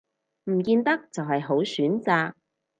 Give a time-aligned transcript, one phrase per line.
[0.45, 2.33] 唔見得就係好選擇